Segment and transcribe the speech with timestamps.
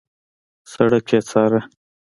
[0.71, 1.61] سړک يې څاره.